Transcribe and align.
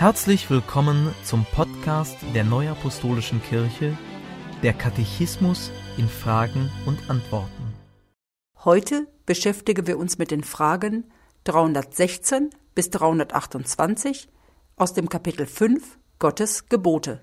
Herzlich 0.00 0.48
willkommen 0.48 1.14
zum 1.24 1.44
Podcast 1.44 2.16
der 2.34 2.42
Neuapostolischen 2.42 3.42
Kirche, 3.42 3.98
der 4.62 4.72
Katechismus 4.72 5.70
in 5.98 6.08
Fragen 6.08 6.70
und 6.86 7.10
Antworten. 7.10 7.74
Heute 8.64 9.06
beschäftigen 9.26 9.86
wir 9.86 9.98
uns 9.98 10.16
mit 10.16 10.30
den 10.30 10.42
Fragen 10.42 11.04
316 11.44 12.48
bis 12.74 12.88
328 12.88 14.30
aus 14.76 14.94
dem 14.94 15.10
Kapitel 15.10 15.44
5 15.44 15.98
Gottes 16.18 16.70
Gebote. 16.70 17.22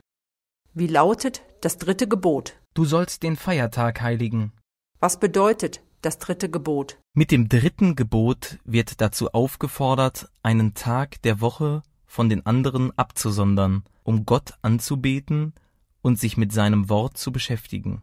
Wie 0.76 0.86
lautet 0.86 1.42
das 1.62 1.80
dritte 1.80 2.08
Gebot? 2.08 2.60
Du 2.76 2.86
sollst 2.86 3.24
den 3.24 3.38
Feiertag 3.38 4.02
heiligen. 4.02 4.52
Was 5.00 5.20
bedeutet 5.20 5.82
das 6.04 6.20
dritte 6.20 6.48
Gebot? 6.48 7.00
Mit 7.16 7.32
dem 7.32 7.50
dritten 7.50 7.96
Gebot 7.96 8.60
wird 8.66 9.02
dazu 9.02 9.32
aufgefordert, 9.32 10.30
einen 10.44 10.76
Tag 10.76 11.24
der 11.24 11.42
Woche 11.42 11.82
von 12.08 12.30
den 12.30 12.46
anderen 12.46 12.98
abzusondern, 12.98 13.84
um 14.04 14.26
Gott 14.26 14.54
anzubeten 14.64 15.54
und 16.02 16.20
sich 16.20 16.38
mit 16.38 16.52
seinem 16.52 16.90
Wort 16.90 17.18
zu 17.18 17.32
beschäftigen. 17.32 18.02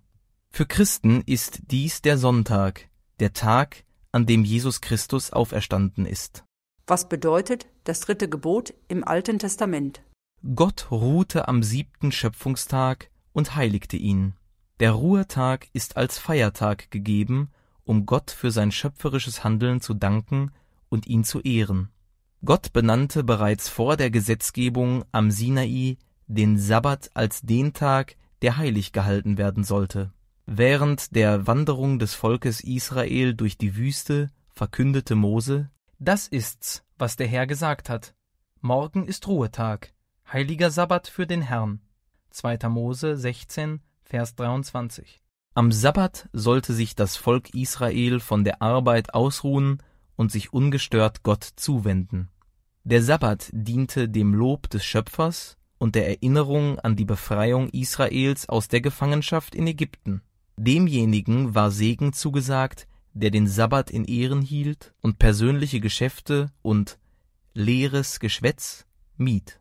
Für 0.51 0.67
Christen 0.67 1.23
ist 1.23 1.63
dies 1.73 2.03
der 2.03 2.17
Sonntag, 2.17 2.89
der 3.19 3.33
Tag, 3.33 3.85
an 4.13 4.27
dem 4.27 4.45
Jesus 4.45 4.81
Christus 4.81 5.33
auferstanden 5.33 6.07
ist. 6.07 6.45
Was 6.87 7.09
bedeutet 7.09 7.67
das 7.85 8.01
dritte 8.01 8.29
Gebot 8.29 8.75
im 8.87 9.03
Alten 9.03 9.39
Testament? 9.39 10.03
Gott 10.55 10.91
ruhte 10.91 11.49
am 11.49 11.63
siebten 11.63 12.13
Schöpfungstag 12.13 13.11
und 13.33 13.57
heiligte 13.57 13.97
ihn. 13.97 14.35
Der 14.81 14.93
Ruhetag 14.93 15.69
ist 15.73 15.97
als 15.97 16.19
Feiertag 16.19 16.91
gegeben, 16.91 17.51
um 17.85 18.07
Gott 18.07 18.31
für 18.31 18.51
sein 18.51 18.71
schöpferisches 18.71 19.43
Handeln 19.43 19.81
zu 19.81 19.95
danken 19.95 20.53
und 20.89 21.07
ihn 21.07 21.25
zu 21.25 21.41
ehren. 21.41 21.89
Gott 22.45 22.75
benannte 22.75 23.25
bereits 23.25 23.71
vor 23.71 23.97
der 23.97 24.11
Gesetzgebung 24.11 25.05
am 25.13 25.31
Sinai 25.31 25.97
den 26.27 26.59
Sabbat 26.59 27.11
als 27.15 27.41
den 27.41 27.73
Tag, 27.73 28.17
der 28.43 28.59
heilig 28.59 28.93
gehalten 28.93 29.39
werden 29.39 29.65
sollte. 29.65 30.13
Während 30.45 31.17
der 31.17 31.47
Wanderung 31.47 31.99
des 31.99 32.15
Volkes 32.15 32.61
Israel 32.61 33.35
durch 33.35 33.57
die 33.57 33.77
Wüste 33.77 34.31
verkündete 34.53 35.15
Mose, 35.15 35.71
das 35.99 36.29
ist's, 36.29 36.85
was 36.99 37.17
der 37.17 37.29
Herr 37.29 37.47
gesagt 37.47 37.89
hat. 37.89 38.15
Morgen 38.61 39.07
ist 39.07 39.27
Ruhetag, 39.27 39.95
heiliger 40.31 40.71
Sabbat 40.71 41.09
für 41.09 41.27
den 41.27 41.41
Herrn. 41.41 41.81
2. 42.31 42.69
Mose 42.69 43.17
16, 43.17 43.81
Vers 44.03 44.35
23. 44.35 45.23
Am 45.55 45.73
Sabbat 45.73 46.29
sollte 46.35 46.75
sich 46.75 46.95
das 46.95 47.17
Volk 47.17 47.55
Israel 47.55 48.21
von 48.21 48.45
der 48.45 48.61
Arbeit 48.61 49.15
ausruhen 49.15 49.83
und 50.17 50.31
sich 50.31 50.53
ungestört 50.53 51.23
Gott 51.23 51.45
zuwenden. 51.57 52.29
Der 52.87 53.03
Sabbat 53.03 53.49
diente 53.53 54.11
dem 54.11 54.35
Lob 54.35 54.69
des 54.69 54.85
Schöpfers 54.85 55.57
und 55.79 55.95
der 55.95 56.07
Erinnerung 56.07 56.79
an 56.81 56.97
die 56.97 57.07
Befreiung 57.07 57.71
Israels 57.71 58.47
aus 58.47 58.69
der 58.69 58.83
Gefangenschaft 58.83 59.55
in 59.55 59.67
Ägypten. 59.67 60.21
Demjenigen 60.59 61.55
war 61.55 61.71
Segen 61.71 62.13
zugesagt, 62.13 62.87
der 63.15 63.31
den 63.31 63.47
Sabbat 63.47 63.91
in 63.91 64.05
Ehren 64.05 64.43
hielt 64.43 64.93
und 65.01 65.19
persönliche 65.19 65.81
Geschäfte 65.81 66.53
und 66.61 66.99
leeres 67.55 68.21
Geschwätz 68.21 68.85
mied. 69.17 69.59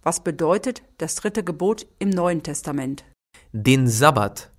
Was 0.00 0.24
bedeutet 0.24 0.82
das 0.96 1.16
dritte 1.16 1.44
Gebot 1.44 1.86
im 1.98 2.08
Neuen 2.08 2.42
Testament? 2.42 3.04
Den 3.52 3.86
Sabbat, 3.86 4.50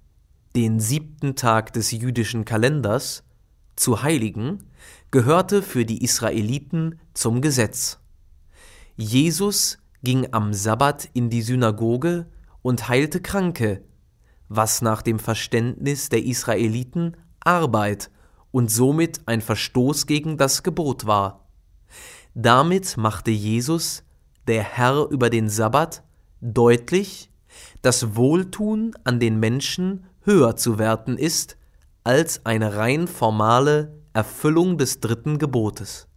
den 0.55 0.79
siebten 0.79 1.35
Tag 1.35 1.73
des 1.73 1.89
jüdischen 1.89 2.45
Kalenders, 2.45 3.23
zu 3.75 4.03
heiligen, 4.03 4.69
gehörte 5.09 5.63
für 5.63 5.83
die 5.83 6.03
Israeliten 6.03 6.99
zum 7.15 7.41
Gesetz. 7.41 7.99
Jesus 8.95 9.79
ging 10.03 10.27
am 10.33 10.53
Sabbat 10.53 11.09
in 11.13 11.31
die 11.31 11.41
Synagoge 11.41 12.27
und 12.61 12.87
heilte 12.87 13.21
Kranke, 13.21 13.83
was 14.49 14.83
nach 14.83 15.01
dem 15.01 15.17
Verständnis 15.17 16.09
der 16.09 16.23
Israeliten 16.23 17.17
Arbeit 17.43 18.11
und 18.51 18.69
somit 18.69 19.21
ein 19.25 19.41
Verstoß 19.41 20.05
gegen 20.05 20.37
das 20.37 20.61
Gebot 20.61 21.07
war. 21.07 21.47
Damit 22.35 22.95
machte 22.97 23.31
Jesus, 23.31 24.03
der 24.47 24.61
Herr 24.61 25.07
über 25.09 25.31
den 25.31 25.49
Sabbat, 25.49 26.03
deutlich, 26.39 27.31
dass 27.81 28.15
Wohltun 28.15 28.93
an 29.03 29.19
den 29.19 29.39
Menschen 29.39 30.05
höher 30.21 30.55
zu 30.55 30.77
werten 30.77 31.17
ist 31.17 31.57
als 32.03 32.45
eine 32.45 32.75
rein 32.75 33.07
formale 33.07 33.97
Erfüllung 34.13 34.77
des 34.77 34.99
dritten 34.99 35.39
Gebotes. 35.39 36.07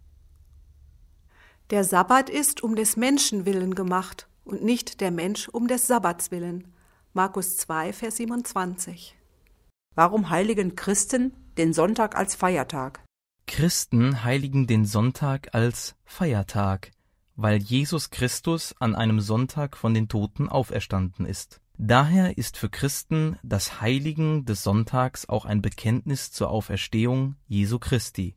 Der 1.71 1.83
Sabbat 1.83 2.31
ist 2.31 2.63
um 2.63 2.77
des 2.77 2.97
Menschen 2.97 3.45
willen 3.45 3.75
gemacht 3.75 4.29
und 4.45 4.63
nicht 4.63 5.01
der 5.01 5.11
Mensch 5.11 5.49
um 5.49 5.67
des 5.67 5.89
Sabbats 5.89 6.31
willen. 6.31 6.73
Markus 7.13 7.57
2, 7.57 7.93
Vers 7.93 8.19
27. 8.19 9.17
Warum 9.97 10.31
heiligen 10.31 10.77
Christen 10.77 11.33
den 11.59 11.73
Sonntag 11.73 12.15
als 12.17 12.37
Feiertag? 12.37 13.03
Christen 13.49 14.23
heiligen 14.23 14.69
den 14.69 14.85
Sonntag 14.85 15.57
als 15.57 15.97
Feiertag, 16.05 16.93
weil 17.35 17.59
Jesus 17.59 18.11
Christus 18.11 18.73
an 18.79 18.95
einem 18.95 19.19
Sonntag 19.19 19.77
von 19.77 19.93
den 19.93 20.07
Toten 20.07 20.49
auferstanden 20.49 21.27
ist. 21.27 21.61
Daher 21.79 22.39
ist 22.39 22.59
für 22.59 22.71
Christen 22.71 23.41
das 23.43 23.81
Heiligen 23.81 24.45
des 24.45 24.63
Sonntags 24.63 25.29
auch 25.29 25.45
ein 25.45 25.63
Bekenntnis 25.63 26.31
zur 26.31 26.49
Auferstehung 26.51 27.35
Jesu 27.49 27.81
Christi. 27.81 28.37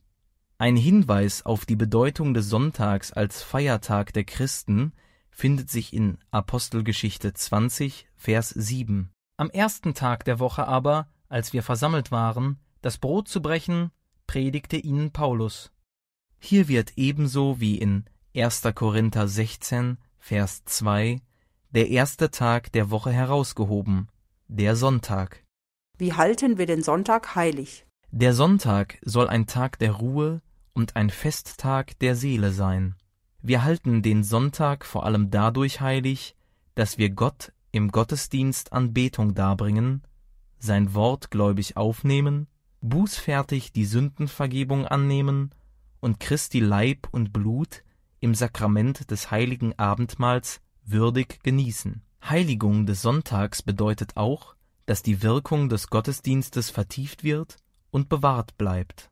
Ein 0.61 0.75
Hinweis 0.75 1.45
auf 1.45 1.65
die 1.65 1.77
Bedeutung 1.77 2.33
des 2.33 2.49
Sonntags 2.49 3.13
als 3.13 3.41
Feiertag 3.41 4.11
der 4.11 4.25
Christen 4.25 4.91
findet 5.31 5.69
sich 5.69 5.93
in 5.93 6.17
Apostelgeschichte 6.31 7.31
20, 7.31 8.09
Vers 8.17 8.49
7. 8.49 9.09
Am 9.37 9.49
ersten 9.51 9.93
Tag 9.93 10.25
der 10.25 10.39
Woche 10.39 10.67
aber, 10.67 11.07
als 11.29 11.53
wir 11.53 11.63
versammelt 11.63 12.11
waren, 12.11 12.59
das 12.81 12.97
Brot 12.97 13.29
zu 13.29 13.41
brechen, 13.41 13.91
predigte 14.27 14.75
ihnen 14.75 15.11
Paulus. 15.11 15.71
Hier 16.39 16.67
wird 16.67 16.97
ebenso 16.97 17.61
wie 17.61 17.77
in 17.77 18.03
1. 18.35 18.63
Korinther 18.75 19.29
16, 19.29 19.97
Vers 20.17 20.65
2 20.65 21.21
der 21.69 21.87
erste 21.87 22.31
Tag 22.31 22.73
der 22.73 22.89
Woche 22.89 23.13
herausgehoben, 23.13 24.09
der 24.49 24.75
Sonntag. 24.75 25.45
Wie 25.97 26.11
halten 26.11 26.57
wir 26.57 26.65
den 26.65 26.83
Sonntag 26.83 27.35
heilig? 27.35 27.85
Der 28.11 28.33
Sonntag 28.33 28.97
soll 29.03 29.29
ein 29.29 29.47
Tag 29.47 29.79
der 29.79 29.91
Ruhe 29.93 30.41
und 30.79 30.95
ein 30.95 31.09
Festtag 31.09 31.99
der 31.99 32.15
Seele 32.15 32.53
sein. 32.53 32.95
Wir 33.41 33.65
halten 33.65 34.01
den 34.01 34.23
Sonntag 34.23 34.85
vor 34.85 35.05
allem 35.05 35.29
dadurch 35.29 35.81
heilig, 35.81 36.37
dass 36.73 36.97
wir 36.97 37.09
Gott 37.09 37.51
im 37.73 37.91
Gottesdienst 37.91 38.71
Anbetung 38.71 39.35
darbringen, 39.35 40.03
sein 40.57 40.93
Wort 40.93 41.31
gläubig 41.31 41.75
aufnehmen, 41.75 42.47
bußfertig 42.79 43.73
die 43.73 43.83
Sündenvergebung 43.83 44.85
annehmen 44.85 45.51
und 45.99 46.21
Christi 46.21 46.61
Leib 46.61 47.09
und 47.11 47.33
Blut 47.33 47.83
im 48.21 48.33
Sakrament 48.33 49.11
des 49.11 49.31
heiligen 49.31 49.77
Abendmahls 49.77 50.61
würdig 50.85 51.43
genießen. 51.43 52.03
Heiligung 52.23 52.85
des 52.85 53.01
Sonntags 53.01 53.63
bedeutet 53.63 54.15
auch, 54.15 54.55
dass 54.85 55.03
die 55.03 55.23
Wirkung 55.23 55.67
des 55.67 55.89
Gottesdienstes 55.89 56.69
vertieft 56.69 57.25
wird 57.25 57.57
und 57.91 58.07
bewahrt 58.07 58.57
bleibt. 58.57 59.09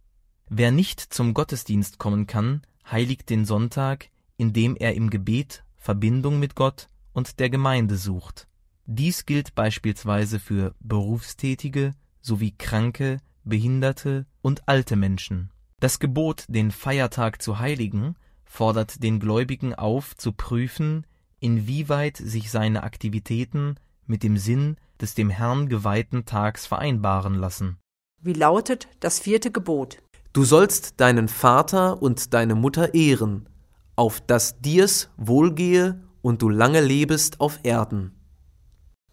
Wer 0.50 0.72
nicht 0.72 1.02
zum 1.02 1.34
Gottesdienst 1.34 1.98
kommen 1.98 2.26
kann, 2.26 2.62
heiligt 2.90 3.30
den 3.30 3.44
Sonntag, 3.44 4.10
indem 4.38 4.76
er 4.78 4.96
im 4.96 5.10
Gebet 5.10 5.64
Verbindung 5.76 6.40
mit 6.40 6.56
Gott 6.56 6.88
und 7.14 7.40
der 7.40 7.50
Gemeinde 7.50 7.98
sucht. 7.98 8.48
Dies 8.86 9.26
gilt 9.26 9.56
beispielsweise 9.56 10.40
für 10.40 10.74
Berufstätige 10.80 11.94
sowie 12.22 12.54
Kranke, 12.58 13.20
Behinderte 13.44 14.26
und 14.42 14.68
alte 14.68 14.96
Menschen. 14.96 15.52
Das 15.80 16.00
Gebot, 16.00 16.46
den 16.48 16.72
Feiertag 16.72 17.42
zu 17.42 17.60
heiligen, 17.60 18.16
fordert 18.46 19.04
den 19.04 19.20
Gläubigen 19.20 19.76
auf, 19.76 20.16
zu 20.16 20.32
prüfen, 20.32 21.06
inwieweit 21.40 22.18
sich 22.18 22.50
seine 22.50 22.84
Aktivitäten 22.84 23.76
mit 24.06 24.24
dem 24.24 24.38
Sinn 24.38 24.78
des 25.02 25.14
dem 25.14 25.30
Herrn 25.30 25.68
geweihten 25.68 26.26
Tags 26.26 26.66
vereinbaren 26.66 27.36
lassen. 27.36 27.78
Wie 28.20 28.34
lautet 28.34 28.88
das 29.00 29.20
vierte 29.20 29.52
Gebot? 29.52 30.00
Du 30.34 30.44
sollst 30.44 31.00
deinen 31.00 31.28
Vater 31.28 32.02
und 32.02 32.34
deine 32.34 32.56
Mutter 32.56 32.94
ehren, 32.94 33.50
auf 33.96 34.22
dass 34.22 34.60
dir's 34.60 35.10
wohlgehe 35.18 36.02
und 36.22 36.42
du 36.42 36.50
lange 36.50 36.82
lebest 36.82 37.40
auf 37.40 37.60
Erden. 37.64 38.12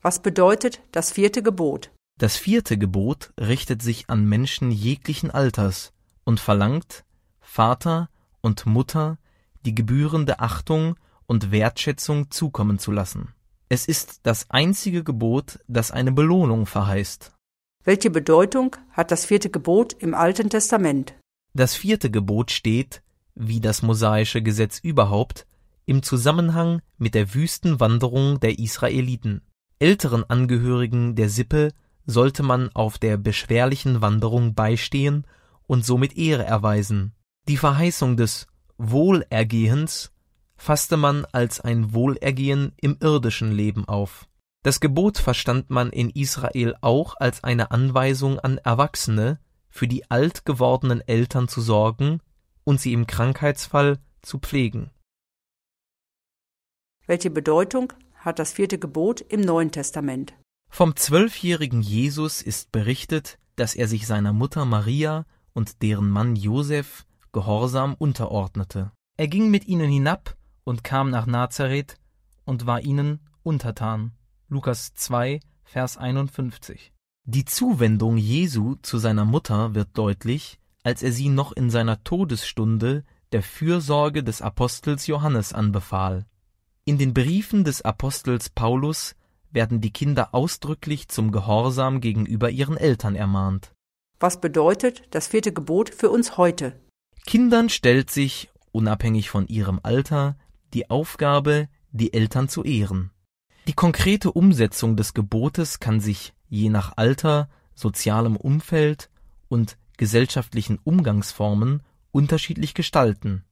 Was 0.03 0.21
bedeutet 0.21 0.83
das 0.93 1.13
vierte 1.13 1.43
Gebot? 1.43 1.91
Das 2.19 2.37
vierte 2.37 2.77
Gebot 2.79 3.33
richtet 3.41 3.83
sich 3.83 4.11
an 4.11 4.27
Menschen 4.29 4.71
jeglichen 4.71 5.31
Alters 5.31 5.93
und 6.25 6.41
verlangt, 6.41 7.05
Vater 7.41 8.09
und 8.41 8.67
Mutter 8.67 9.19
die 9.65 9.75
gebührende 9.75 10.41
Achtung 10.41 10.97
und 11.27 11.51
Wertschätzung 11.51 12.31
zukommen 12.31 12.79
zu 12.79 12.93
lassen. 12.93 13.35
Es 13.69 13.87
ist 13.87 14.21
das 14.25 14.51
einzige 14.51 15.03
Gebot, 15.03 15.59
das 15.67 15.91
eine 15.91 16.13
Belohnung 16.13 16.67
verheißt. 16.67 17.33
Welche 17.87 18.09
Bedeutung 18.09 18.77
hat 18.93 19.11
das 19.11 19.27
vierte 19.27 19.51
Gebot 19.51 19.93
im 19.93 20.15
Alten 20.15 20.49
Testament? 20.49 21.15
Das 21.53 21.75
vierte 21.75 22.11
Gebot 22.11 22.51
steht, 22.51 23.03
wie 23.35 23.61
das 23.61 23.83
mosaische 23.83 24.41
Gesetz 24.41 24.79
überhaupt, 24.79 25.47
im 25.85 26.03
Zusammenhang 26.03 26.81
mit 26.97 27.15
der 27.15 27.35
Wüstenwanderung 27.35 28.41
der 28.41 28.59
Israeliten. 28.59 29.43
Älteren 29.79 30.25
Angehörigen 30.25 31.15
der 31.15 31.29
Sippe 31.29 31.73
sollte 32.07 32.43
man 32.43 32.71
auf 32.73 32.97
der 32.97 33.19
beschwerlichen 33.19 34.01
Wanderung 34.01 34.55
beistehen 34.55 35.27
und 35.67 35.85
somit 35.85 36.17
Ehre 36.17 36.45
erweisen. 36.45 37.13
Die 37.49 37.59
Verheißung 37.59 38.17
des 38.17 38.47
Wohlergehens 38.79 40.11
fasste 40.57 40.97
man 40.97 41.27
als 41.33 41.61
ein 41.61 41.93
Wohlergehen 41.93 42.73
im 42.81 42.97
irdischen 43.01 43.53
Leben 43.53 43.87
auf. 43.87 44.27
Das 44.65 44.81
Gebot 44.81 45.19
verstand 45.19 45.69
man 45.69 45.91
in 45.91 46.09
Israel 46.09 46.75
auch 46.81 47.17
als 47.21 47.45
eine 47.45 47.71
Anweisung 47.71 48.39
an 48.39 48.57
Erwachsene, 48.57 49.39
für 49.69 49.87
die 49.87 50.11
alt 50.11 50.47
gewordenen 50.47 51.03
Eltern 51.07 51.49
zu 51.49 51.61
sorgen 51.61 52.21
und 52.65 52.81
sie 52.81 52.95
im 52.95 53.07
Krankheitsfall 53.07 53.99
zu 54.23 54.39
pflegen. 54.39 54.91
Welche 57.07 57.29
Bedeutung 57.29 57.93
hat 58.15 58.39
das 58.39 58.53
vierte 58.55 58.79
Gebot 58.79 59.21
im 59.21 59.43
Neuen 59.43 59.71
Testament? 59.71 60.33
Vom 60.71 60.97
zwölfjährigen 60.97 61.83
Jesus 61.83 62.41
ist 62.41 62.73
berichtet, 62.73 63.39
dass 63.57 63.75
er 63.75 63.87
sich 63.87 64.07
seiner 64.07 64.33
Mutter 64.33 64.65
Maria 64.65 65.27
und 65.53 65.83
deren 65.83 66.09
Mann 66.09 66.37
Josef 66.37 67.05
gehorsam 67.33 67.95
unterordnete. 67.99 68.93
Er 69.19 69.29
ging 69.29 69.51
mit 69.51 69.67
ihnen 69.67 69.91
hinab 69.91 70.39
und 70.65 70.85
kam 70.85 71.11
nach 71.11 71.27
Nazareth 71.27 71.97
und 72.47 72.65
war 72.65 72.81
ihnen 72.81 73.21
untertan. 73.43 74.13
Lukas 74.51 74.93
2, 74.93 75.41
Vers 75.65 75.97
51. 75.97 76.93
Die 77.25 77.47
Zuwendung 77.47 78.19
Jesu 78.19 78.75
zu 78.83 78.99
seiner 78.99 79.25
Mutter 79.25 79.75
wird 79.75 79.89
deutlich, 79.95 80.59
als 80.83 81.03
er 81.03 81.13
sie 81.13 81.31
noch 81.31 81.53
in 81.53 81.71
seiner 81.71 82.05
Todesstunde 82.05 83.05
der 83.33 83.43
Fürsorge 83.43 84.23
des 84.23 84.43
Apostels 84.43 85.07
Johannes 85.07 85.55
anbefahl. 85.55 86.27
In 86.85 86.99
den 86.99 87.15
Briefen 87.15 87.65
des 87.65 87.81
Apostels 87.81 88.51
Paulus 88.51 89.15
werden 89.51 89.81
die 89.81 89.93
Kinder 89.93 90.35
ausdrücklich 90.35 91.09
zum 91.09 91.33
Gehorsam 91.33 92.03
gegenüber 92.03 92.51
ihren 92.51 92.77
Eltern 92.77 93.17
ermahnt. 93.17 93.73
Was 94.21 94.43
bedeutet 94.43 95.05
das 95.13 95.27
vierte 95.27 95.55
Gebot 95.55 95.89
für 95.89 96.11
uns 96.11 96.37
heute? 96.37 96.79
Kindern 97.25 97.71
stellt 97.71 98.11
sich, 98.11 98.51
unabhängig 98.73 99.31
von 99.31 99.47
ihrem 99.47 99.81
Alter, 99.83 100.37
die 100.75 100.91
Aufgabe, 100.91 101.69
die 101.93 102.13
Eltern 102.13 102.51
zu 102.51 102.63
ehren. 102.63 103.11
Die 103.67 103.73
konkrete 103.73 104.31
Umsetzung 104.31 104.97
des 104.97 105.15
Gebotes 105.15 105.81
kann 105.81 106.01
sich 106.01 106.35
je 106.49 106.69
nach 106.69 106.97
Alter, 106.97 107.49
sozialem 107.75 108.37
Umfeld 108.37 109.11
und 109.49 109.79
gesellschaftlichen 109.97 110.79
Umgangsformen 110.85 111.83
unterschiedlich 112.13 112.75
gestalten. 112.75 113.45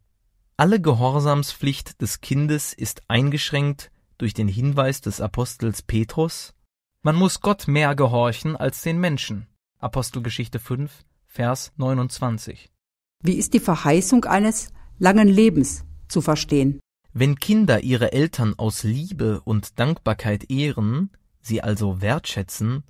Alle 0.57 0.81
Gehorsamspflicht 0.81 2.01
des 2.03 2.21
Kindes 2.21 2.75
ist 2.75 3.03
eingeschränkt 3.09 3.91
durch 4.19 4.35
den 4.35 4.49
Hinweis 4.49 5.01
des 5.01 5.21
Apostels 5.21 5.83
Petrus, 5.83 6.55
man 7.05 7.17
muss 7.17 7.41
Gott 7.41 7.67
mehr 7.67 7.97
gehorchen 7.97 8.55
als 8.55 8.83
den 8.83 9.01
Menschen. 9.01 9.49
Apostelgeschichte 9.81 10.61
5, 10.61 11.05
Vers 11.27 11.73
29. 11.77 12.71
Wie 13.25 13.33
ist 13.33 13.55
die 13.55 13.61
Verheißung 13.61 14.25
eines 14.25 14.69
langen 14.99 15.27
Lebens 15.27 15.85
zu 16.07 16.21
verstehen? 16.21 16.79
Wenn 17.15 17.39
Kinder 17.39 17.81
ihre 17.81 18.13
Eltern 18.13 18.55
aus 18.59 18.85
Liebe 18.85 19.43
und 19.43 19.79
Dankbarkeit 19.79 20.51
ehren, 20.51 21.11
sie 21.43 21.61
also 21.61 22.01
wertschätzen, 22.01 22.85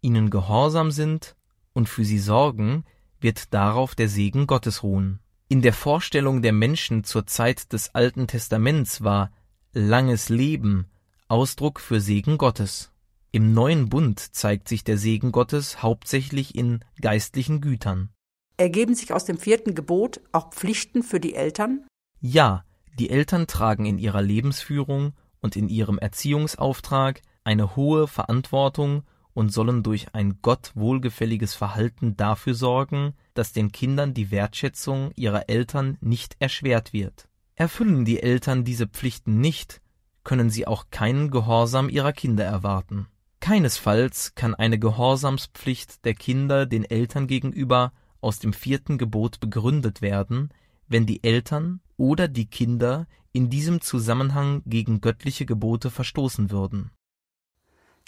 ihnen 0.00 0.30
gehorsam 0.30 0.92
sind 0.92 1.34
und 1.72 1.88
für 1.88 2.04
sie 2.04 2.20
sorgen, 2.20 2.84
wird 3.20 3.52
darauf 3.52 3.96
der 3.96 4.08
Segen 4.08 4.46
Gottes 4.46 4.84
ruhen. 4.84 5.18
In 5.48 5.60
der 5.60 5.72
Vorstellung 5.72 6.40
der 6.40 6.52
Menschen 6.52 7.02
zur 7.02 7.26
Zeit 7.26 7.72
des 7.72 7.94
Alten 7.94 8.28
Testaments 8.28 9.02
war 9.02 9.32
langes 9.72 10.28
Leben 10.28 10.86
Ausdruck 11.26 11.80
für 11.80 12.00
Segen 12.00 12.38
Gottes. 12.38 12.92
Im 13.32 13.54
neuen 13.54 13.88
Bund 13.88 14.20
zeigt 14.20 14.68
sich 14.68 14.84
der 14.84 14.98
Segen 14.98 15.32
Gottes 15.32 15.82
hauptsächlich 15.82 16.54
in 16.54 16.84
geistlichen 17.00 17.60
Gütern. 17.60 18.10
Ergeben 18.56 18.94
sich 18.94 19.12
aus 19.12 19.24
dem 19.24 19.38
vierten 19.38 19.74
Gebot 19.74 20.20
auch 20.30 20.50
Pflichten 20.50 21.02
für 21.02 21.18
die 21.18 21.34
Eltern? 21.34 21.84
Ja, 22.20 22.64
die 22.98 23.10
Eltern 23.10 23.46
tragen 23.46 23.86
in 23.86 23.98
ihrer 23.98 24.22
Lebensführung 24.22 25.14
und 25.40 25.56
in 25.56 25.68
ihrem 25.68 25.98
Erziehungsauftrag 25.98 27.20
eine 27.42 27.76
hohe 27.76 28.06
Verantwortung 28.08 29.02
und 29.34 29.52
sollen 29.52 29.82
durch 29.82 30.14
ein 30.14 30.38
Gott 30.40 30.70
wohlgefälliges 30.74 31.54
Verhalten 31.54 32.16
dafür 32.16 32.54
sorgen, 32.54 33.14
dass 33.34 33.52
den 33.52 33.72
Kindern 33.72 34.14
die 34.14 34.30
Wertschätzung 34.30 35.10
ihrer 35.16 35.48
Eltern 35.48 35.98
nicht 36.00 36.36
erschwert 36.38 36.92
wird. 36.92 37.28
Erfüllen 37.56 38.04
die 38.04 38.22
Eltern 38.22 38.64
diese 38.64 38.86
Pflichten 38.86 39.40
nicht, 39.40 39.80
können 40.22 40.50
sie 40.50 40.66
auch 40.66 40.86
keinen 40.90 41.30
Gehorsam 41.30 41.88
ihrer 41.88 42.12
Kinder 42.12 42.44
erwarten. 42.44 43.08
Keinesfalls 43.40 44.34
kann 44.34 44.54
eine 44.54 44.78
Gehorsamspflicht 44.78 46.04
der 46.04 46.14
Kinder 46.14 46.64
den 46.64 46.84
Eltern 46.84 47.26
gegenüber 47.26 47.92
aus 48.20 48.38
dem 48.38 48.54
vierten 48.54 48.96
Gebot 48.96 49.38
begründet 49.40 50.00
werden, 50.00 50.48
wenn 50.88 51.04
die 51.04 51.22
Eltern 51.22 51.80
oder 51.96 52.28
die 52.28 52.46
Kinder 52.46 53.06
in 53.32 53.50
diesem 53.50 53.80
Zusammenhang 53.80 54.62
gegen 54.66 55.00
göttliche 55.00 55.46
Gebote 55.46 55.90
verstoßen 55.90 56.50
würden 56.50 56.90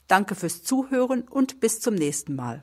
Danke 0.09 0.35
fürs 0.37 0.63
Zuhören 0.63 1.23
und 1.23 1.61
bis 1.61 1.81
zum 1.81 1.95
nächsten 1.95 2.37
Mal. 2.37 2.63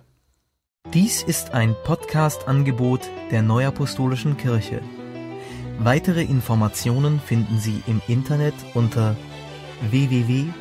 Dies 0.94 1.24
ist 1.24 1.52
ein 1.52 1.76
Podcast-Angebot 1.84 3.02
der 3.32 3.42
Neuapostolischen 3.42 4.38
Kirche. 4.38 4.82
Weitere 5.80 6.24
Informationen 6.24 7.20
finden 7.20 7.58
Sie 7.58 7.82
im 7.88 8.02
Internet 8.08 8.54
unter 8.74 9.18
www.nak.org. 9.90 10.54